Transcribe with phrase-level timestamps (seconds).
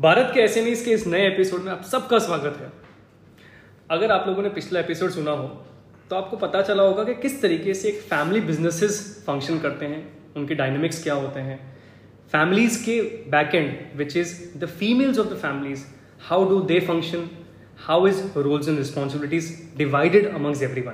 [0.00, 2.70] भारत के एस के इस नए एपिसोड में आप सबका स्वागत है।
[3.90, 5.48] अगर आप लोगों ने पिछला एपिसोड सुना हो
[6.10, 10.00] तो आपको पता चला होगा कि किस तरीके से एक फैमिली बिजनेसेस फ़ंक्शन करते हैं,
[10.36, 11.58] उनके डायनेमिक्स क्या होते हैं।
[12.32, 13.00] फैमिलीज़ के
[13.30, 15.84] back and which is the females of the families
[16.20, 17.28] how do they function
[17.78, 20.84] how is roles and responsibilities divided amongst every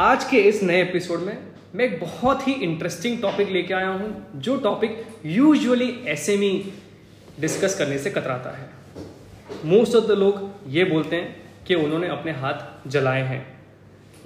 [0.00, 1.36] आज के इस नए एपिसोड में
[1.74, 6.72] मैं एक बहुत ही इंटरेस्टिंग टॉपिक लेके आया हूँ, जो टॉपिक यूजुअली एसएमई
[7.40, 8.68] डिस्कस करने से कतराता है।
[9.64, 13.42] मोस्ट ऑफ़ द लोग ये बोलते हैं कि उन्होंने अपने हाथ जलाए हैं।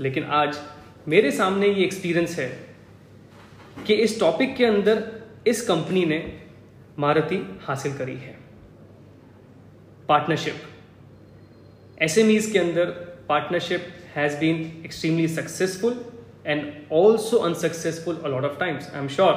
[0.00, 0.58] लेकिन आज
[1.08, 2.48] मेरे सामने ये एक्सपीरियंस है
[3.86, 5.02] कि इस टॉपिक के अंदर
[5.46, 6.18] इस कंपनी ने
[6.98, 8.36] महारती हासिल करी है।
[10.08, 10.62] पार्टनरशिप
[12.02, 12.86] एसएमईज के अंदर
[13.28, 16.04] partnership has been extremely successful
[16.46, 19.32] and also unsuccessful a lot of times I am sure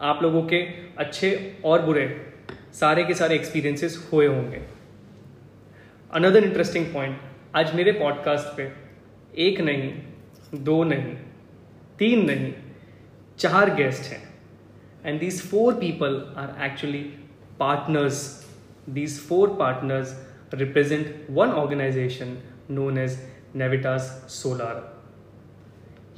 [0.00, 0.60] आप लोगों के
[0.98, 1.30] अच्छे
[1.64, 2.04] और बुरे
[2.74, 4.62] सारे के सारे एक्सपीरियंसेस हुए होंगे।
[6.10, 7.18] अनदर इंटरेस्टिंग पॉइंट
[7.54, 8.72] आज मेरे पॉडकास्ट पे
[9.38, 9.92] एक नहीं,
[10.54, 11.14] दो नहीं,
[11.98, 12.52] तीन नहीं,
[13.38, 14.22] चार गेस्ट हैं।
[15.04, 17.02] And these four people are actually
[17.58, 18.22] partners
[18.88, 20.14] these four partners
[20.54, 22.36] represent one organization
[22.70, 23.18] known as
[23.54, 24.80] Navitas solar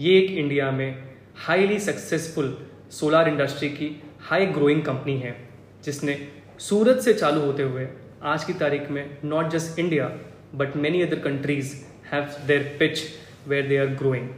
[0.00, 2.56] ये एक इंडिया में हाईली सक्सेसफुल
[2.90, 5.36] सोलार इंडस्ट्री की हाई ग्रोइंग कंपनी है,
[5.84, 6.14] जिसने
[6.60, 7.86] सूरत से चालू होते हुए
[8.22, 10.10] आज की तारीख में not just India
[10.54, 11.74] but many other countries
[12.12, 13.02] have their pitch
[13.48, 14.28] where they are growing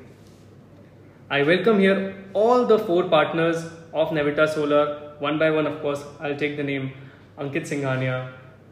[1.30, 2.00] I welcome here
[2.36, 3.64] all the four partners
[3.94, 6.88] of Navitas solar one by one of course I take the name
[7.38, 8.16] Ankit Singhania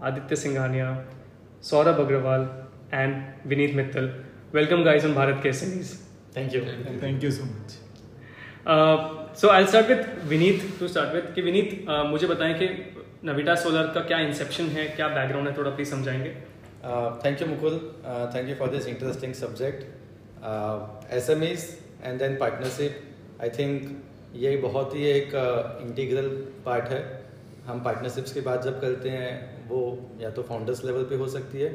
[0.03, 0.89] Aditya Singhania
[1.63, 2.49] Saurabh Agarwal
[2.95, 4.11] and Vineet Mittal
[4.55, 5.95] welcome guys in Bharat के series
[6.37, 6.61] thank you
[7.03, 7.79] thank you so much
[9.39, 12.67] so I start with Vineet to start with कि विनीत मुझे बताएँ कि
[13.27, 14.85] नविटा solar का क्या Inception है?
[14.87, 15.57] क्या background है?
[15.57, 16.31] थोड़ा प्लीज़ समझाएँगे।
[17.25, 17.79] Thank you Mukul
[18.35, 21.61] thank you for this interesting subject S M Uh,
[22.05, 24.03] and then partnership I think
[24.37, 25.33] ये बहुत ही एक
[25.83, 26.29] इंटीग्रल
[26.67, 27.01] पार्ट है।
[27.67, 29.33] हम पार्टनरशिप्स की बात जब करते हैं
[29.69, 29.81] वो
[30.21, 31.71] या तो फाउंडर्स लेवल पे हो सकती है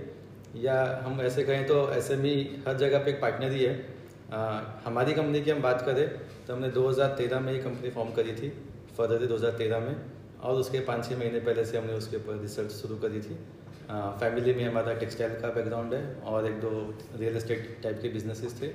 [0.55, 2.35] या हम ऐसे कहें तो एस एम ई
[2.67, 6.07] हर जगह पे एक पार्टनर ही है। Uh, हमारी कंपनी की हम बात करें
[6.47, 8.49] तो हमने 2013 में ये कंपनी फॉर्म करी थी
[8.97, 9.95] फर्दर फरवरी 2013 में।
[10.43, 13.37] और उसके पाँच छः महीने पहले से हमने उसके ऊपर रिसर्च शुरू करी थी।
[14.19, 16.69] फैमिली में हमारा टेक्सटाइल का बैकग्राउंड है और एक दो
[17.19, 18.67] रियल एस्टेट टाइप के बिजनेसेस थे।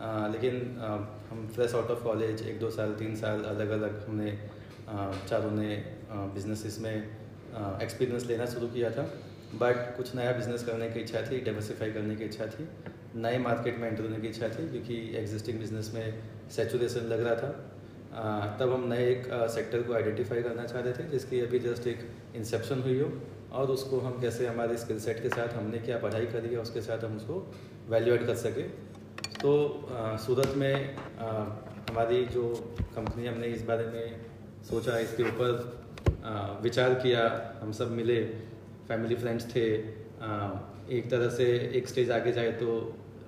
[0.00, 0.90] आ, लेकिन आ,
[1.30, 4.38] हम फ्रेश आउट ऑफ़ कॉलेज एक दो साल तीन साल अलग अलग हमने
[5.28, 5.74] चारों ने
[6.10, 9.02] बिजनेसेस में एक्सपीरियंस लेना शुरू किया था।
[9.54, 12.68] बट कुछ नया बिज़नेस करने की इच्छा थी डाइवर्सिफाई करने की इच्छा थी।
[13.16, 16.22] नए मार्केट में एंटर होने की इच्छा थी क्योंकि एग्जिस्टिंग बिज़नेस में
[16.56, 17.69] सेचुरेशन लग रहा था।
[18.60, 22.00] तब हम नए एक सेक्टर को आइडेंटिफाई करना चाह रहे थे जिसकी अभी जस्ट एक
[22.36, 23.10] इंसेप्शन हुई हो
[23.52, 26.80] और उसको हम कैसे हमारे स्किल सेट के साथ हमने क्या पढ़ाई करी है उसके
[26.82, 27.36] साथ हम उसको
[27.90, 28.62] वैल्यू एड कर सके।
[29.40, 29.52] तो
[30.24, 31.28] सूरत में आ,
[31.90, 32.48] हमारी जो
[32.96, 34.20] कंपनी हमने इस बारे में
[34.70, 37.22] सोचा इसके ऊपर विचार किया
[37.62, 38.22] हम सब मिले
[38.88, 40.50] फैमिली फ्रेंड्स थे आ,
[40.90, 41.46] एक तरह से
[41.78, 42.72] एक स्टेज आगे जाए तो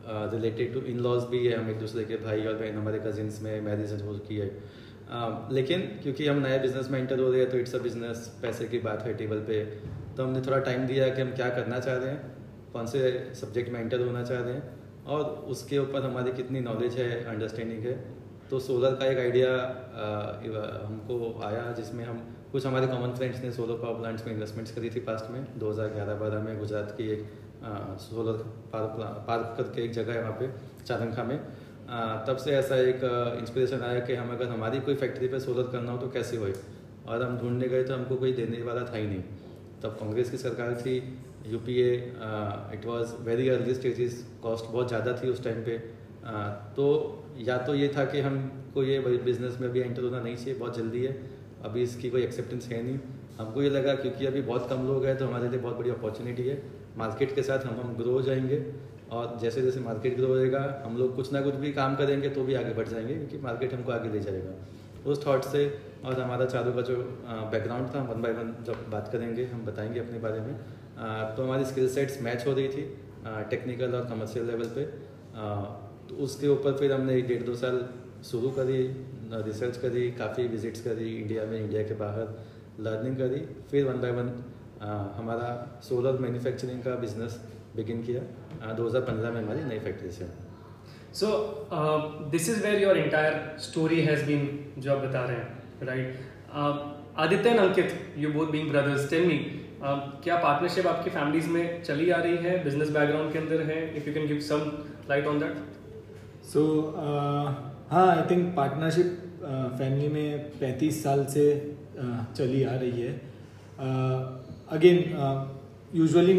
[0.06, 3.40] रिलेटेड टू इन लॉज भी है हम एक दूसरे के भाई और बहन हमारे कजिन्स
[3.42, 4.50] में मैरिज हो चुकी है।
[5.10, 8.26] आ, लेकिन क्योंकि हम नए बिज़नेस में एंटर हो रहे हैं तो इट्स अ बिज़नेस
[8.42, 9.64] पैसे की बात है टेबल पे।
[10.16, 13.00] तो हमने थोड़ा टाइम दिया कि हम क्या करना चाह रहे हैं कौन से
[13.34, 17.84] सब्जेक्ट में एंटर होना चाह रहे हैं और उसके ऊपर हमारी कितनी नॉलेज है अंडरस्टैंडिंग
[17.84, 17.94] है।
[18.50, 19.50] तो सोलर का एक आइडिया
[20.84, 22.18] हमको आया जिसमें हम
[22.52, 26.42] कुछ हमारे कॉमन फ्रेंड्स ने सोलर पावर प्लांट्स में इन्वेस्टमेंट्स करी थी पास्ट में 2011-12
[26.44, 27.22] में गुजरात की एक
[28.00, 28.38] सोलर
[28.72, 28.96] पार्क
[29.26, 30.48] पार्क करके एक जगह है वहाँ पे,
[30.84, 31.38] चारंखा में।
[32.26, 33.00] तब से ऐसा एक
[33.40, 36.54] इंस्पिरेशन आया कि हम अगर हमारी कोई फैक्ट्री पे सोलर करना हो तो कैसे होए?
[37.06, 39.22] और हम ढूँढने गए तो हमको कोई देने वाला था ही नहीं।
[39.82, 40.96] तब कांग्रेस की सरकार थी
[41.46, 45.78] UPA it was very early stages cost बहुत ज़्यादा थी उस टाइम पे।
[46.76, 46.84] तो
[47.38, 50.76] या तो ये था कि हमको ये बिज़नेस में अभी एंटर होना नहीं चाहिए, बहुत
[50.76, 51.16] जल्दी है।
[51.64, 52.98] अभी इसकी कोई एक्सेप्टेंस है नहीं।
[53.38, 56.42] हमको ये लगा क्योंकि अभी बहुत कम लोग हैं तो हमारे लिए बहुत बड़ी अपॉर्चुनिटी
[56.42, 56.56] है।
[56.96, 58.64] मार्केट के साथ हम हम ग्रो हो जाएँगे
[59.12, 62.44] और जैसे जैसे मार्केट ग्रो होएगा, हम लोग कुछ ना कुछ भी काम करेंगे तो
[62.44, 65.66] भी आगे बढ़ जाएँगे, क्योंकि मार्केट हमको आगे ले जाएगा। उस थॉट से
[66.04, 66.96] और हमारा चारों का जो
[67.52, 70.54] बैकग्राउंड था वन बाय वन जब बात करेंगे, हम बताएँगे अपने बारे में।
[71.36, 72.82] तो हमारी स्किल सेट्स मैच हो रही थी
[73.50, 74.84] टेक्निकल और कमर्शियल लेवल पे।
[76.08, 77.84] तो उसके ऊपर फिर हमने एक डेढ़ दो साल
[78.24, 78.80] शुरू करी
[79.34, 82.34] रिसर्च करी, काफ़ी विजिट्स करी इंडिया में इंडिया के बाहर
[82.80, 83.40] लर्निंग करी,
[83.70, 84.28] फिर वन बाय वन
[85.16, 85.48] हमारा
[85.88, 87.40] सोलर मैन्युफैक्चरिंग का बिज़नेस
[87.76, 90.26] बिगिन किया दो हज़ार पंद्रह में हमारी नई फैक्ट्री से।
[91.14, 91.28] So
[92.30, 94.48] this is where your entire story has been
[94.78, 96.06] जो आप बता रहे हैं right
[97.24, 99.38] Aditya and Ankit you both being brothers tell me
[99.84, 102.62] क्या पार्टनरशिप आपकी फैमिलीज़ में चली आ रही है?
[102.64, 103.80] बिज़नेस बैकग्राउंड के अंदर है?
[103.96, 104.60] If you can give some
[105.08, 105.54] light on that
[106.52, 106.62] so
[107.90, 109.18] हाँ आई थिंक पार्टनरशिप
[109.78, 111.44] फैमिली में पैंतीस साल से
[111.94, 113.12] uh, चली आ रही है।
[114.72, 114.98] अगेन
[115.94, 116.34] यूजुअली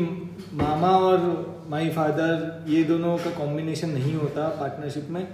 [0.54, 1.26] मामा और
[1.70, 5.28] माई फादर ये दोनों का कॉम्बिनेशन नहीं होता पार्टनरशिप में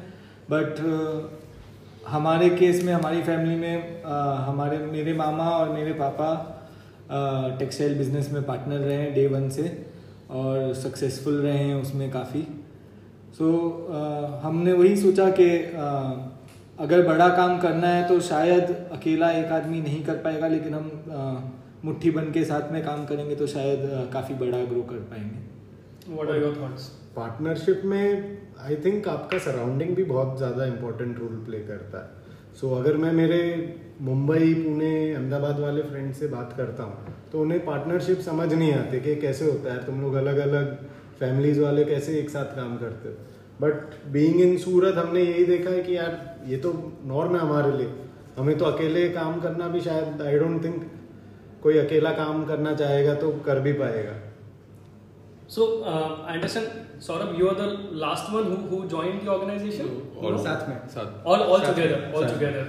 [0.52, 1.22] बट uh,
[2.08, 4.10] हमारे केस में हमारी फैमिली में uh,
[4.48, 6.56] हमारे मेरे मामा और मेरे पापा
[7.60, 9.64] टेक्सटाइल बिज़नेस में पार्टनर रहे हैं डे वन से
[10.30, 12.42] और सक्सेसफुल रहे हैं उसमें काफ़ी।
[13.38, 13.54] सो so,
[13.96, 19.52] uh, हमने वही सोचा कि uh, अगर बड़ा काम करना है तो शायद अकेला एक
[19.52, 23.48] आदमी नहीं कर पाएगा लेकिन हम uh, मुट्ठी बन के साथ में काम करेंगे तो
[23.48, 29.38] शायद काफ़ी बड़ा ग्रो कर पाएँगे। What are your thoughts partnership में आई थिंक आपका
[29.40, 32.18] सराउंडिंग भी बहुत ज़्यादा इंपॉर्टेंट रोल प्ले करता है।
[32.56, 33.42] सो so, अगर मैं मेरे
[34.02, 39.00] मुंबई पुणे अहमदाबाद वाले फ्रेंड से बात करता हूँ तो उन्हें पार्टनरशिप समझ नहीं आते
[39.00, 40.76] कि कैसे होता है तुम लोग अलग अलग
[41.20, 43.16] फैमिलीज़ वाले कैसे एक साथ काम करते हो।
[43.62, 46.72] बट बीइंग इन सूरत हमने यही देखा है कि यार ये तो
[47.06, 47.94] नॉर्म है हमारे लिए।
[48.38, 50.90] हमें तो अकेले काम करना भी शायद आई डोंट थिंक
[51.64, 54.16] कोई अकेला काम करना चाहेगा तो कर भी पाएगा।
[55.50, 60.38] So I understand Saurabh you are the last one who who join the organization और
[60.40, 62.64] साथ में। साथ। All all together all together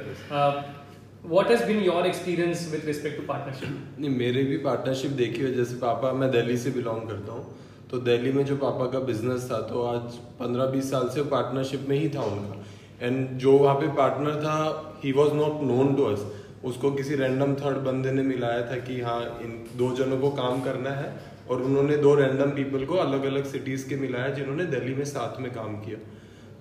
[1.24, 5.54] what has been your experience with respect to partnership नहीं मेरे भी पार्टनरशिप देखी है।
[5.54, 7.44] जैसे पापा मैं दिल्ली से बिलोंग करता हूँ।
[7.90, 11.86] तो दिल्ली में जो पापा का बिज़नेस था तो आज 15 20 साल से पार्टनरशिप
[11.88, 14.56] में ही था उनका। एंड जो वहाँ पे पार्टनर था
[15.04, 16.24] he was not known to us
[16.64, 20.60] उसको किसी रैंडम थर्ड बंदे ने मिलाया था कि हाँ इन दो जनों को काम
[20.62, 21.12] करना है
[21.50, 25.40] और उन्होंने दो रैंडम पीपल को अलग अलग सिटीज़ के मिलाया जिन्होंने दिल्ली में साथ
[25.40, 25.98] में काम किया।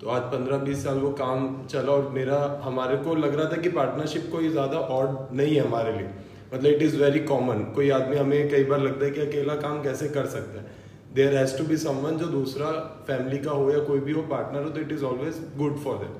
[0.00, 3.56] तो आज पंद्रह बीस साल वो काम चला और मेरा, हमारे को लग रहा था
[3.56, 6.08] कि पार्टनरशिप कोई ज़्यादा ऑड नहीं है हमारे लिए।
[6.54, 9.82] मतलब इट इज़ वेरी कॉमन कोई आदमी हमें कई बार लगता है कि अकेला काम
[9.82, 10.78] कैसे कर सकता है।
[11.14, 12.70] There has to be someone जो दूसरा
[13.06, 15.96] फैमिली का हो या कोई भी हो पार्टनर हो तो it is always good for
[15.98, 16.18] them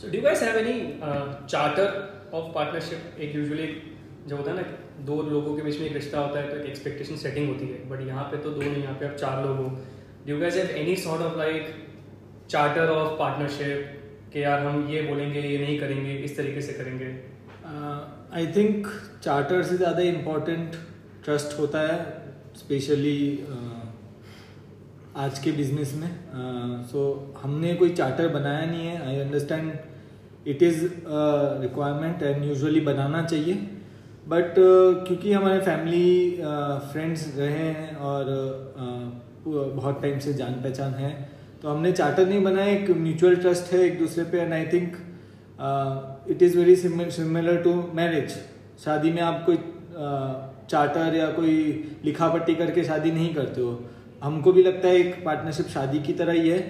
[0.00, 0.72] So, do you guys have any
[2.32, 3.68] uh, partnership एक usually
[4.28, 4.62] जो होता है ना
[5.04, 7.88] दो लोगों के बीच में एक रिश्ता होता है तो एक एक्सपेक्टेशन सेटिंग होती है।
[7.88, 9.68] बट यहाँ पे तो दो नहीं यहाँ पे आप चार लोग हो।
[10.26, 11.70] Do you guys have any sort of like
[12.54, 13.96] charter of partnership
[14.32, 17.10] कि यार हम ये बोलेंगे ये नहीं करेंगे इस तरीके से करेंगे?
[18.36, 18.86] आई थिंक
[19.22, 20.74] चार्टर से ज़्यादा इम्पोर्टेंट
[21.24, 21.98] ट्रस्ट होता है
[22.56, 23.20] स्पेशली
[23.52, 23.84] uh,
[25.24, 26.08] आज के बिज़नेस में।
[26.90, 29.72] सो uh, so, हमने कोई चार्टर बनाया नहीं है। I understand
[30.48, 30.84] it is
[31.62, 33.54] requirement and usually बनाना चाहिए।
[34.28, 36.30] बट uh, क्योंकि हमारे फैमिली
[36.92, 38.24] फ्रेंड्स uh, रहे हैं और
[38.76, 39.04] uh,
[39.46, 41.10] बहुत टाइम से जान पहचान है
[41.62, 44.96] तो हमने चार्टर नहीं बनाया एक म्यूचुअल ट्रस्ट है एक दूसरे पे। And I think
[46.30, 48.34] it is very similar to marriage
[48.84, 49.56] शादी में आप कोई
[50.70, 51.54] चार्टर या कोई
[52.04, 53.72] लिखा पट्टी करके शादी नहीं करते हो।
[54.22, 56.60] हमको भी लगता है एक पार्टनरशिप शादी की तरह ही है।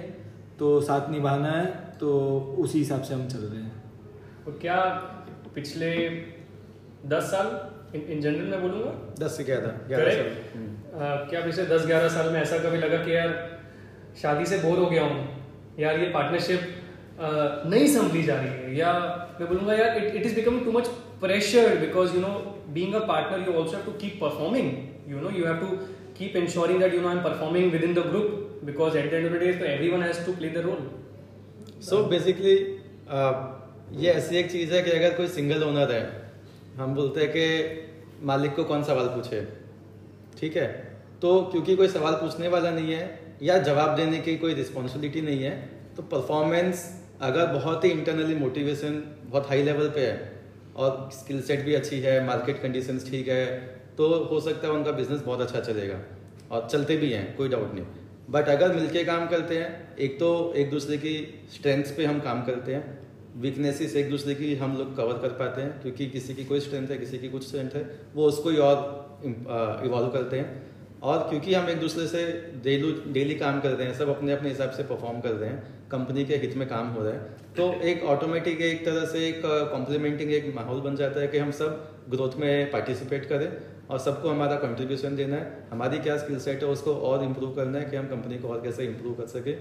[0.58, 1.66] तो साथ निभाना है
[2.00, 2.08] तो
[2.58, 3.72] उसी हिसाब से हम चल रहे हैं।
[4.44, 4.78] तो क्या
[5.54, 5.90] पिछले
[7.12, 7.46] दस साल
[7.96, 8.92] इन जनरल मैं बोलूँगा?
[9.20, 10.30] दस से क्या था ग्यारह साल?
[10.54, 13.30] हम्म। uh, क्या पिछले दस ग्यारह साल में ऐसा कभी लगा कि यार
[14.22, 15.20] शादी से बोर हो गया हूँ?
[15.80, 16.60] यार ये पार्टनरशिप
[17.66, 18.92] नहीं संभली जा रही है। या
[19.40, 20.88] मैं बोलूँगा यार it it is become too much
[21.20, 22.34] pressure because you know
[22.74, 25.76] being a partner you also have to keep performing you know you have to
[26.18, 28.30] keep ensuring that you know I'm performing within the group.
[28.64, 30.84] Because at the end of the day, so everyone has to play the role.
[31.88, 32.54] So basically
[34.02, 36.02] ये ऐसी एक चीज़ है कि अगर कोई single owner है,
[36.76, 39.40] हम बोलते हैं कि मालिक को कौन सवाल पूछे?
[40.40, 40.66] ठीक है?
[41.22, 45.42] तो क्योंकि कोई सवाल पूछने वाला नहीं है या जवाब देने की कोई रिस्पॉन्सिबिलिटी नहीं
[45.42, 45.50] है
[45.96, 46.84] तो परफॉर्मेंस
[47.22, 50.16] अगर बहुत ही इंटरनली मोटिवेशन बहुत हाई लेवल पे है
[50.76, 53.44] और स्किल सेट भी अच्छी है मार्केट कंडीशंस ठीक है
[53.98, 55.98] तो हो सकता है उनका बिज़नेस बहुत अच्छा चलेगा
[56.50, 57.84] और चलते भी हैं, कोई डाउट नहीं।
[58.28, 61.14] बट अगर मिलके काम करते हैं, एक तो एक दूसरे की
[61.52, 62.98] स्ट्रेंथ्स पे हम काम करते हैं
[63.36, 66.88] वीकनेसेस एक दूसरे की हम लोग कवर कर पाते हैं, क्योंकि किसी की कोई स्ट्रेंथ
[66.88, 70.66] है, किसी की कुछ स्ट्रेंथ है, वो उसको ही और इवॉल्व करते हैं।
[71.02, 72.22] और क्योंकि हम एक दूसरे से
[72.64, 75.88] डेली डेली काम कर रहे हैं, सब अपने अपने हिसाब से परफॉर्म कर रहे हैं
[75.90, 79.40] कंपनी के हित में काम हो रहा है तो एक ऑटोमेटिक एक तरह से एक
[79.44, 83.46] कॉम्प्लीमेंटिंग एक माहौल बन जाता है कि हम सब ग्रोथ में पार्टिसिपेट करें।
[83.90, 87.78] और सबको हमारा कंट्रीब्यूशन देना है। हमारी क्या स्किल सेट है, उसको और इम्प्रूव करना
[87.78, 89.52] है कि हम कंपनी को और कैसे इम्प्रूव कर सके।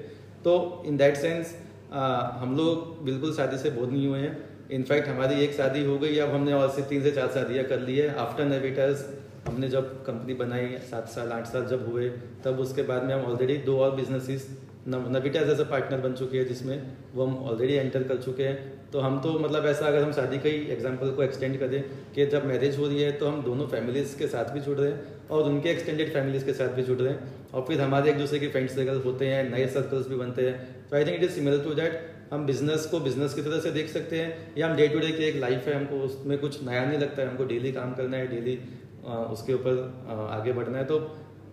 [0.43, 1.55] तो इन दैट सेंस
[1.91, 4.37] हम लोग बिल्कुल शादी से बोध नहीं हुए हैं।
[4.71, 7.79] इनफैक्ट हमारी एक शादी हो गई, अब हमने और से तीन से चार शादियाँ कर
[7.79, 9.05] ली है। आफ्टर नेविटर्स
[9.47, 12.09] हमने जब कंपनी बनाई, सात साल, आठ साल जब हुए,
[12.45, 14.49] तब उसके बाद में हम ऑलरेडी दो और बिजनेसेस
[14.87, 16.81] नविटा जैसे पार्टनर बन चुकी है, जिसमें
[17.13, 20.37] वो हम ऑलरेडी एंटर कर चुके हैं। तो हम तो मतलब ऐसा अगर हम शादी
[20.37, 21.81] का ही एग्ज़ाम्पल को एक्सटेंड करें
[22.15, 24.91] कि जब मैरिज हो रही है तो हम दोनों फैमिलीज़ के साथ भी जुड़ रहे
[24.91, 28.17] हैं और उनके एक्सटेंडेड फैमिलीज़ के साथ भी जुड़ रहे हैं। और फिर हमारे एक
[28.17, 31.23] दूसरे के फ्रेंड सर्कल होते हैं, नए सर्कल्स भी बनते हैं। तो I think it
[31.23, 31.99] is similar to that
[32.31, 35.11] हम बिज़नेस को बिज़नेस की तरह से देख सकते हैं या हम डे टू डे
[35.11, 38.17] की एक लाइफ है, हमको उसमें कुछ नया नहीं लगता है, हमको डेली काम करना
[38.17, 38.59] है डेली
[39.05, 40.99] उसके ऊपर आगे बढ़ना है। तो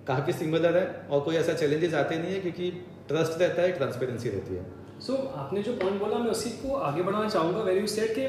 [0.06, 2.72] काफ़ी सिमिलर है और कोई ऐसा चैलेंजेस आते नहीं है क्योंकि
[3.08, 4.64] ट्रस्ट रहता है ट्रांसपेरेंसी रहती है।
[5.00, 8.14] सो so, आपने जो पॉइंट बोला मैं उसी को आगे बढ़ाना चाहूँगा। वेरी यू सेड
[8.14, 8.28] के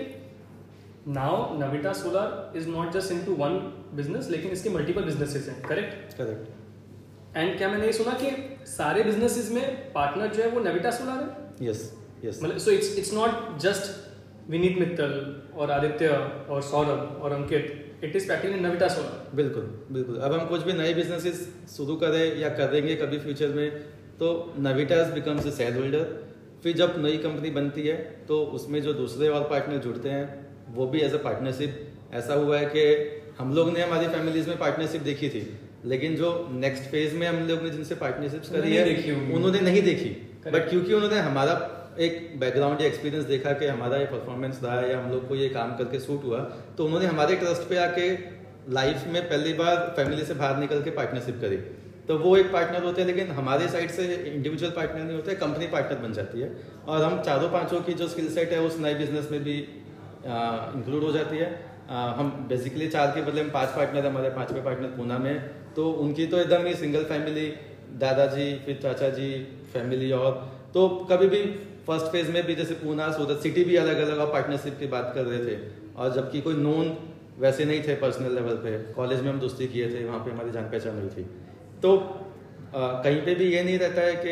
[1.12, 3.58] now Navitas solar is not just into one
[3.96, 8.32] business लेकिन इसके मल्टीपल बिजनेसेस हैं करेक्ट करेक्ट एंड क्या मैंने ये सुना कि
[8.68, 11.70] सारे बिजनेसेस में पार्टनर जो है वो नविटा सोलर है?
[11.70, 11.92] यस
[12.26, 15.14] यस मतलब so it's it's not just Vineet Mittal
[15.58, 16.08] और आदित्य
[16.50, 20.74] और सौरभ और Ankit it is practically Navitas solar बिल्कुल बिल्कुल। अब हम कुछ भी
[20.74, 23.68] नए बिजनेसेस शुरू करें या करेंगे कभी फ्यूचर में
[24.20, 24.28] तो
[24.60, 26.04] Navitas becomes a shareholder
[26.64, 27.96] फिर जब नई कंपनी बनती है
[28.28, 30.26] तो उसमें जो दूसरे और पार्टनर जुड़ते हैं
[30.76, 32.84] वो भी एज अ पार्टनरशिप ऐसा हुआ है कि
[33.40, 35.42] हम लोग ने हमारी फैमिलीज़ में पार्टनरशिप देखी थी
[35.86, 40.10] लेकिन जो नेक्स्ट फ़ेज़ में हम लोग ने जिनसे पार्टनरशिप करी है उन्होंने नहीं देखी।
[40.48, 41.54] बट क्योंकि उन्होंने हमारा
[42.00, 45.36] एक बैकग्राउंड या एक्सपीरियंस देखा कि हमारा ये परफॉर्मेंस रहा है या हम लोग को
[45.36, 46.40] ये काम करके सूट हुआ
[46.78, 48.10] तो उन्होंने हमारे ट्रस्ट पे आके
[48.74, 51.58] लाइफ में पहली बार फैमिली से बाहर निकल के पार्टनरशिप करी।
[52.08, 55.68] तो वो एक पार्टनर होते हैं लेकिन हमारे साइड से इंडिविजुअल पार्टनर नहीं होते कंपनी
[55.68, 56.50] पार्टनर बन जाती है।
[56.88, 61.04] और हम चारों पाँचों की जो स्किल सेट है उस नए बिज़नेस में भी इंक्लूड
[61.04, 61.50] हो जाती है।
[61.90, 65.36] आ, हम बेसिकली चार के बदले में पाँच पार्टनर हमारे पाँचवें पार्टनर पूना में।
[65.76, 67.48] तो उनकी तो एकदम ही सिंगल फैमिली
[68.00, 69.32] दादाजी फिर चाचा जी
[69.74, 70.32] फैमिली और।
[70.74, 71.42] तो कभी भी
[71.88, 75.12] फ़र्स्ट फ़ेज़ में भी जैसे पूना सूरत सिटी भी अलग अलग और पार्टनरशिप की बात
[75.16, 75.58] कर रहे थे।
[75.96, 76.96] और जबकि कोई नोन
[77.40, 80.52] वैसे नहीं थे पर्सनल लेवल पे। कॉलेज में हम दोस्ती किए थे वहाँ पे हमारी
[80.52, 81.28] जान पहचान हुई थी।
[81.82, 81.98] तो
[82.76, 84.32] आ, कहीं पे भी ये नहीं रहता है कि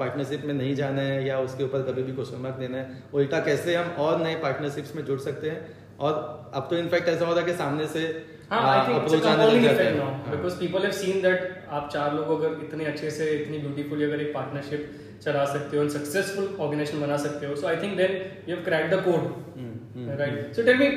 [0.00, 3.38] पार्टनरशिप में नहीं जाना है या उसके ऊपर कभी भी क्वेश्चन मार्क देना है। उल्टा
[3.44, 5.60] कैसे हम और नए पार्टनरशिप्स में जुड़ सकते हैं?
[6.00, 6.12] और
[6.54, 8.04] अब तो इनफैक्ट ऐसा होता है कि सामने से
[8.50, 9.92] अप्रोच आने लग जाता है।
[10.30, 14.20] Because people have seen that आप चार लोग अगर इतने अच्छे से इतनी ब्यूटीफुली अगर
[14.20, 14.90] एक पार्टनरशिप
[15.22, 18.12] चला सकते हो सक्सेसफुल ऑर्गेनाइजेशन बना सकते हो so I think then
[18.48, 20.88] you have crack the code right so tell me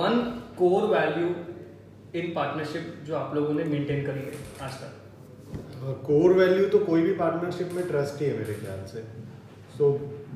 [0.00, 0.20] one
[0.58, 1.28] core value
[2.14, 4.92] in partnership जो आप लोगों ने मेंटेन करी है आज तक?
[6.06, 9.02] कोर वैल्यू तो कोई भी पार्टनरशिप में ट्रस्ट ही है मेरे ख्याल से।
[9.78, 9.90] सो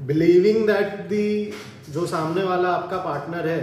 [0.07, 1.53] बिलीविंग दैट दी
[1.91, 3.63] जो सामने वाला आपका पार्टनर है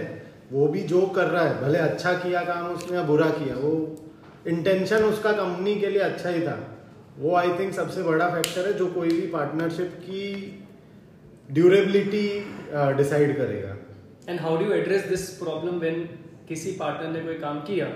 [0.51, 3.73] वो भी जो कर रहा है भले अच्छा किया काम उसने या बुरा किया वो
[4.47, 6.57] इंटेंशन उसका कंपनी के लिए अच्छा ही था।
[7.19, 10.23] वो आई थिंक सबसे बड़ा फैक्टर है जो कोई भी पार्टनरशिप की
[11.49, 12.27] ड्यूरेबिलिटी
[12.97, 13.75] डिसाइड करेगा।
[14.29, 16.09] And how do address this problem when
[16.51, 17.87] किसी पार्टनर ने कोई काम किया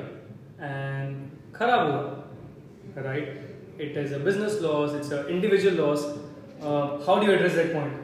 [0.61, 4.13] एंड खराब हुआ right it is
[4.61, 6.07] loss, it's an individual loss.
[6.61, 8.01] Uh, how do you address that point?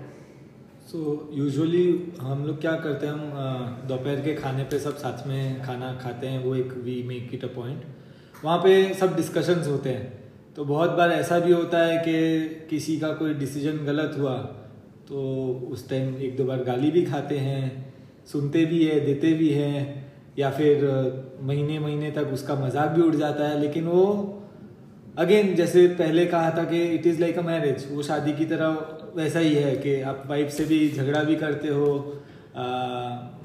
[0.88, 1.84] So usually
[2.22, 6.28] हम लोग क्या करते हैं हम दोपहर के खाने पे सब साथ में खाना खाते
[6.28, 7.84] हैं वो एक we make it a point
[8.44, 10.12] वहाँ पे सब डिस्कशंस होते हैं
[10.56, 14.36] तो बहुत बार ऐसा भी होता है कि किसी का कोई डिसीज़न गलत हुआ
[15.08, 15.24] तो
[15.72, 17.64] उस टाइम एक दो बार गाली भी खाते हैं
[18.32, 20.84] सुनते भी है देते भी हैं या फिर
[21.44, 24.04] महीने महीने तक उसका मज़ाक भी उड़ जाता है, लेकिन वो
[25.18, 28.78] अगेन जैसे पहले कहा था कि it is like a marriage वो शादी की तरह
[29.16, 31.88] वैसा ही है कि आप वाइफ से भी झगड़ा भी करते हो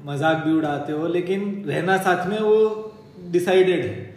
[0.05, 2.93] मज़ाक भी उड़ाते हो, लेकिन रहना साथ में वो
[3.31, 4.15] डिसाइडेड है।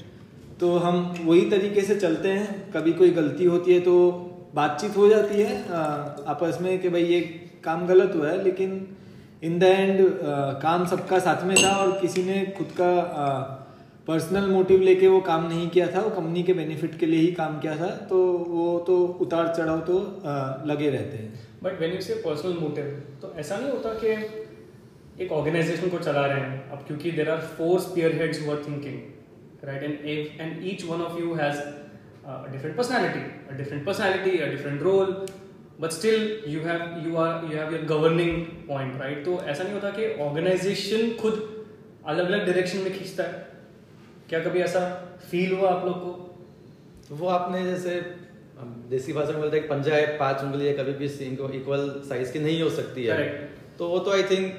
[0.61, 3.95] तो हम वही तरीके से चलते हैं, कभी कोई गलती होती है तो
[4.55, 5.57] बातचीत हो जाती है
[6.29, 7.21] आपस में कि भाई ये
[7.65, 8.87] काम गलत हुआ है, लेकिन
[9.43, 9.99] इन द एंड
[10.63, 12.91] काम सबका साथ में था और किसी ने खुद का
[14.09, 17.33] पर्सनल मोटिव लेके वो काम नहीं किया था वो कंपनी के बेनिफिट के लिए ही
[17.33, 18.19] काम किया था तो
[18.49, 22.85] वो तो उतार चढ़ाव तो आ, लगे रहते हैं। But when you say personal motive
[23.23, 27.39] तो ऐसा नहीं होता कि एक ऑर्गेनाइजेशन को चला रहे हैं। अब क्योंकि there are
[27.59, 27.81] four
[28.23, 28.99] spearheads who are thinking
[29.65, 31.61] right and and each one of you has
[32.53, 35.07] different personality different personality different role
[35.81, 39.75] but still you have you are you have your governing point right तो ऐसा नहीं
[39.75, 41.35] होता कि organisation खुद
[42.07, 43.47] अलग अलग direction में खींचता है।
[44.29, 44.81] क्या कभी ऐसा
[45.31, 46.11] फील हुआ आप लोग को?
[47.11, 48.01] वो आपने जैसे
[48.91, 51.07] देसी भाषा में बोलते हैं पंजा है पाँच उंगली है कभी भी
[51.59, 53.29] इक्वल साइज़ की नहीं हो सकती है।
[53.79, 54.55] तो वो तो आई थिंक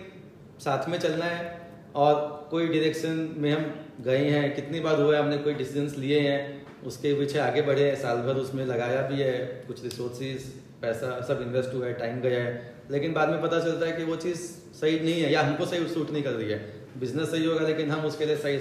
[0.60, 1.60] साथ में चलना है।
[1.96, 3.64] और कोई डायरेक्शन में हम
[4.02, 6.40] गए हैं कितनी बार हुआ है हमने कोई डिसीजंस लिए हैं
[6.86, 9.38] उसके पीछे आगे बढ़े हैं साल भर उसमें लगाया भी है
[9.68, 13.86] कुछ रिसोर्सेज पैसा सब इन्वेस्ट हुआ है टाइम गया है। लेकिन बाद में पता चलता
[13.86, 14.38] है कि वो चीज़
[14.76, 16.60] सही नहीं है या हमको सही सूट नहीं कर रही है।
[17.00, 18.58] बिज़नेस सही होगा लेकिन हम उसके लिए सही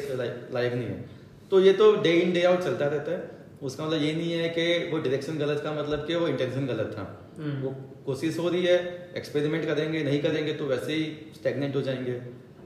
[0.54, 1.04] लायक नहीं है।
[1.50, 3.30] तो ये तो डे इन डे आउट चलता रहता है।
[3.62, 6.94] उसका मतलब ये नहीं है कि वो डायरेक्शन गलत का मतलब कि वो इंटेंशन गलत
[6.98, 7.70] था। हम्म। वो
[8.06, 12.12] कोशिश हो रही है एक्सपेरिमेंट करेंगे नहीं करेंगे तो वैसे ही स्टेगनेंट हो जाएँगे।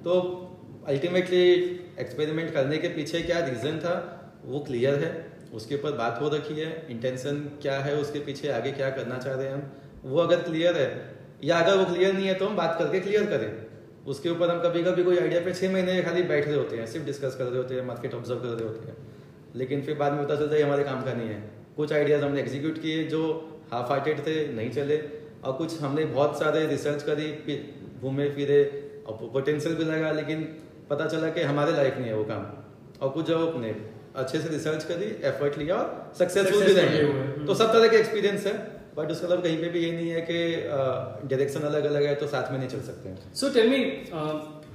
[0.04, 0.20] तो
[0.88, 1.52] अल्टीमेटली
[2.00, 3.94] एक्सपेरिमेंट करने के पीछे क्या रीज़न था
[4.44, 8.73] वो क्लियर है। उसके ऊपर बात हो रखी है इंटेंशन क्या है, उसके पीछे आगे
[8.73, 9.62] क्या करना चाह रहे हैं हम,
[10.04, 10.88] वो अगर क्लियर है,
[11.44, 13.52] या अगर वो क्लियर नहीं है तो हम बात करके क्लियर करें।
[14.06, 16.87] उसके ऊपर हम कभी कभी कोई आइडिया पे छः महीने खाली बैठ रहे होते हैं,
[16.87, 18.96] सिर्फ़ डिस्कस कर रहे होते हैं मार्केट ऑब्ज़र्व कर रहे होते हैं।
[19.54, 22.40] लेकिन फिर बाद में पता चलता है हमारे काम का नहीं है। कुछ आइडियाज़ हमने
[22.40, 23.23] एग्जीक्यूट किए जो
[23.73, 24.96] हाफ़ हार्टेड थे, नहीं चले।
[25.44, 27.32] और कुछ हमने बहुत सारे रिसर्च करी
[28.00, 28.62] घूमे, फिरे,
[29.06, 30.42] और पोटेंशियल भी लगा, लेकिन
[30.90, 32.46] पता चला कि हमारे लाइफ नहीं है वो काम।
[33.02, 33.75] और कुछ जब अपने
[34.14, 37.02] अच्छे से रिसर्च करी एफर्ट लिया और सक्सेसफुल भी रहे।
[37.47, 38.52] तो सब तरह के एक्सपीरियंस है
[38.97, 40.37] बट उसका मतलब कहीं पे भी ये नहीं है कि
[41.28, 43.78] डायरेक्शन अलग अलग है तो साथ में नहीं चल सकते हैं। सो टेल मी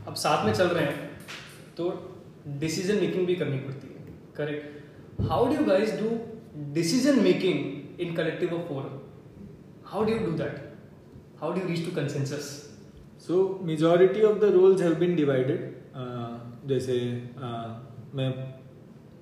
[0.07, 1.09] अब साथ में चल रहे हैं
[1.77, 1.91] तो
[2.59, 6.09] डिसीज़न मेकिंग भी करनी पड़ती है। Correct how do you guys do
[6.73, 8.83] decision making in collective of four
[9.87, 10.55] how do you do that
[11.41, 12.53] how do you reach to consensus
[13.27, 15.67] so majority of the roles have been divided
[16.69, 16.95] जैसे
[17.37, 17.67] uh,
[18.15, 18.29] मैं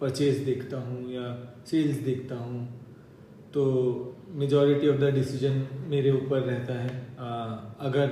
[0.02, 1.26] purchase देखता हूँ या
[1.70, 2.62] sales देखता हूँ
[3.54, 3.64] तो
[4.36, 7.54] majority of the decision मेरे ऊपर रहता है। uh,
[7.88, 8.08] अगर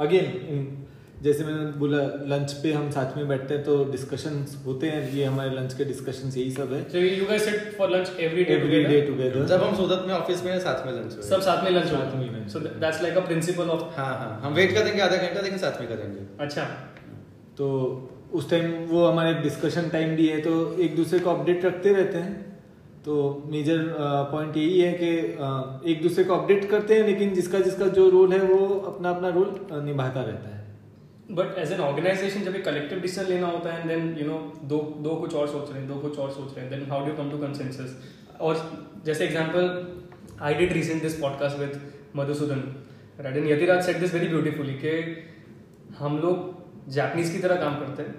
[0.00, 0.76] अगेन
[1.22, 1.98] जैसे मैंने बोला
[2.30, 5.84] लंच पे हम साथ में बैठते हैं तो डिस्कशंस होते हैं ये हमारे लंच के
[5.84, 9.46] डिस्कशंस यही सब है। So you guys sit for lunch every day every day together
[9.46, 12.14] जब हम सूरत में ऑफ़िस में हैं, साथ में लंच सब साथ में लंच साथ
[12.16, 15.40] में है। So that's like a principle of हाँ हाँ। हम वेट करेंगे आधा घंटा
[15.40, 16.64] लेकिन साथ में करेंगे अच्छा।
[17.58, 17.66] तो
[18.32, 22.18] उस टाइम वो हमारे डिस्कशन टाइम भी है तो एक दूसरे को अपडेट रखते रहते
[22.18, 22.46] हैं।
[23.04, 23.14] तो
[23.50, 23.84] मेजर
[24.32, 28.32] पॉइंट यही है कि एक दूसरे को अपडेट करते हैं, लेकिन जिसका जिसका जो रोल
[28.32, 30.56] है, वो अपना अपना रोल निभाता रहता है।
[31.30, 34.78] बट एज एन ऑर्गेनाइजेशन जब एक कलेक्टिव डिसीज़न लेना होता है देन यू नो दो
[34.98, 37.12] दो कुछ और सोच रहे हैं, दो कुछ और सोच रहे हैं then how do
[37.14, 37.96] come to consensus
[38.40, 39.64] और जैसे example
[40.42, 41.80] I did recent this podcast with
[42.16, 42.62] Madhusudan
[43.20, 44.94] right and Yatiraj said this very beautifully कि
[45.98, 46.57] हम लोग
[46.88, 48.14] जापानीज की तरह काम करते हैं।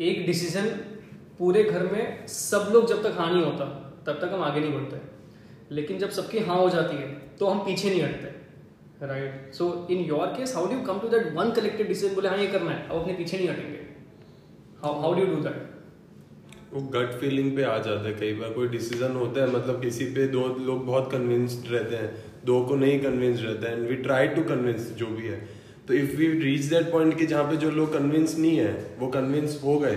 [0.00, 0.66] एक डिसीज़न
[1.38, 3.64] पूरे घर में सब लोग जब तक हाँ नहीं होता,
[4.06, 7.58] तब तक हम आगे नहीं बढ़ते लेकिन जब सबकी हाँ हो जाती है तो हम
[7.66, 11.88] पीछे नहीं हटते right so in your case how do come to that one collected
[11.88, 13.78] decision बोले हाँ ये करना है, अब अपने पीछे नहीं हटेंगे
[14.82, 15.70] how how do do that
[16.72, 20.04] वो गट फीलिंग पे आ जाता है कई बार। कोई डिसीज़न होता है मतलब किसी
[20.14, 23.96] पे दो लोग बहुत कन्विंस्ड रहते हैं, दो को नहीं कन्विंस रहते हैं and we
[24.04, 25.40] try to convince जो भी है।
[25.92, 29.06] तो if we reach that point कि जहाँ पे जो लोग कन्विंस नहीं है, वो
[29.08, 29.96] कन्विंस हो गए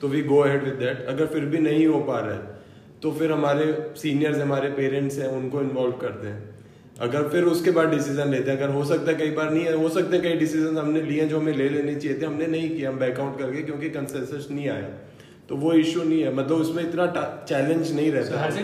[0.00, 2.54] तो we go ahead with that अगर फिर भी नहीं हो पा रहा है
[3.02, 6.54] तो फिर हमारे सीनियर्स हमारे पेरेंट्स हैं, उनको इन्वॉल्व करते हैं
[7.00, 9.74] अगर फिर उसके बाद डिसीज़न लेते हैं, अगर हो सकता है कई बार नहीं है,
[9.74, 12.70] हो सकता कई डिसीज़न हमने लिए हैं जो हमें ले लेने चाहिए थे, हमने नहीं
[12.76, 14.88] किया हम बैकआउट करके, क्योंकि कंसेंसस नहीं आया।
[15.48, 17.06] तो वो इशू नहीं है। मतलब उसमें इतना
[17.48, 18.56] चैलेंज नहीं So रहता has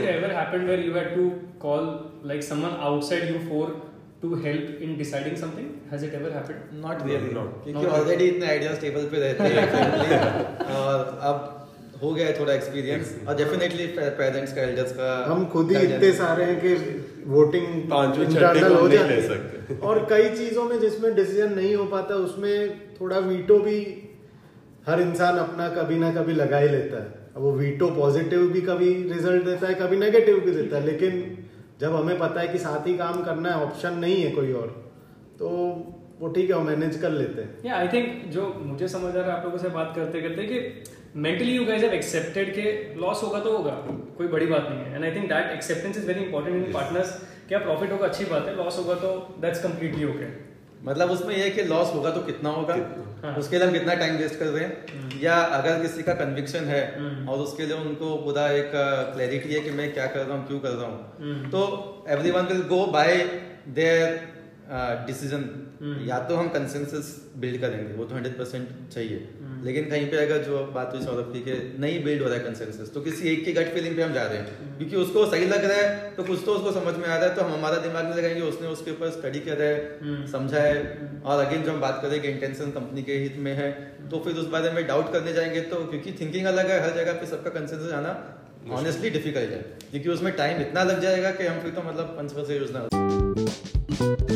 [4.22, 5.70] to help in deciding something?
[5.90, 6.60] Has it ever happened?
[6.82, 7.48] Not really Not.
[7.64, 11.48] क्योंकि Not ऑलरेडी इतने आइडियाज़ टेबल पे रहते हैं और अब
[12.02, 13.86] हो गया है थोड़ा एक्सपीरियंस और डेफिनेटली
[14.20, 16.74] पेरेंट्स का एल्डर्स का हम खुद ही इतने सारे हैं कि
[17.34, 21.14] वोटिंग पाँचवें छठे internal को हो जाती ले है। सकते। और कई चीज़ों में जिसमें
[21.14, 22.56] डिसीज़न नहीं हो पाता उसमें
[23.00, 23.78] थोड़ा वीटो भी
[24.86, 28.60] हर इंसान अपना कभी ना कभी लगा ही लेता है अब वो वीटो पॉजिटिव भी
[28.70, 31.20] कभी रिज़ल्ट देता है कभी नेगेटिव भी देता है लेकिन
[31.82, 34.68] जब हमें पता है कि साथ ही काम करना है ऑप्शन नहीं है कोई और
[35.38, 35.48] तो
[36.20, 39.20] वो ठीक है वो मैनेज कर लेते हैं। या आई थिंक जो मुझे समझ आ
[39.20, 40.60] रहा है आप लोगों से बात करते करते कि
[41.20, 43.72] mentally you guys have accepted के लॉस होगा तो होगा
[44.18, 47.18] कोई बड़ी बात नहीं है। And I think that acceptance is very important in partners
[47.48, 50.30] क्या प्रॉफिट होगा अच्छी बात है लॉस होगा तो दैट्स कम्प्लीटली ओके
[50.84, 52.74] मतलब उसमें ये है कि लॉस होगा तो कितना होगा
[53.24, 56.64] हाँ। उसके लिए हम कितना टाइम वेस्ट कर रहे हैं या अगर किसी का कन्विक्शन
[56.66, 58.70] है हम्म। और उसके लिए उनको पूरा एक
[59.14, 62.46] क्लैरिटी है कि मैं क्या कर रहा हूँ क्यों कर रहा हूँ हम्म। तो everyone
[62.46, 63.16] will go by
[63.70, 64.31] their
[65.06, 65.44] decision
[65.80, 66.04] hmm.
[66.06, 70.16] या तो हम कंसेंसस बिल्ड करेंगे वो तो हंड्रेड परसेंट चाहिए हम्म। लेकिन कहीं पे
[70.16, 73.28] अगर जो बात हुई सौरभ की कि नहीं बिल्ड हो रहा है कंसेंसस तो किसी
[73.28, 75.76] एक की गट फीलिंग पे हम जा रहे हैं हम्म। क्योंकि उसको सही लग रहा
[75.78, 78.16] है तो कुछ तो उसको समझ में आ रहा है तो हम हमारा दिमाग में
[78.16, 82.20] लगाएँगे उसने उसके ऊपर स्टडी करा है। समझा है और अगेन जो हम बात करें
[82.22, 83.70] कि इंटेंशन कंपनी के हित में है
[84.10, 87.20] तो फिर उस बारे में डाउट करने जाएँगे तो क्योंकि थिंकिंग अलग है हर जगह
[87.20, 88.18] पे सबका कंसेंसस आना
[88.72, 92.46] ऑनेस्टली डिफ़िकल्ट है क्योंकि उसमें टाइम इतना लग जाएगा कि हम फिर तो मतलब पंच
[92.46, 94.31] से यूज़ ना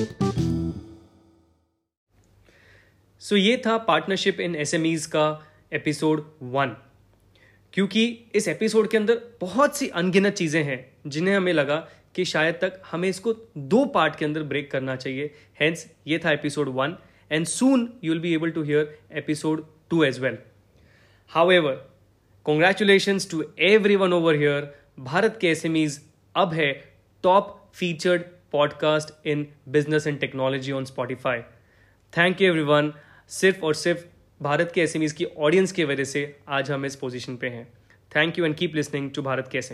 [3.26, 6.76] सो so, ये था पार्टनरशिप इन एस का एपिसोड वन
[7.72, 12.54] क्योंकि इस एपिसोड के अंदर बहुत सी अनगिनत चीज़ें हैं जिन्हें हमें लगा कि शायद
[12.54, 15.34] तक हमें इसको दो पार्ट के अंदर ब्रेक करना चाहिए.
[15.60, 16.96] हेंस ये था episode one
[17.32, 20.38] and soon you will be able to hear episode two as well
[21.50, 21.90] however
[22.44, 23.44] congratulations to
[23.96, 26.72] everyone over here Bharat के एस अब है
[27.22, 28.22] top featured
[28.54, 31.44] podcast in business and technology on Spotify.
[32.12, 32.94] Thank you everyone.
[33.30, 34.04] सिर्फ़ और सिर्फ़
[34.40, 37.66] भारत के S की audience की वजह से आज हम इस पोजीशन पे हैं।
[38.16, 39.72] Thank you and keep listening to Bharat के एस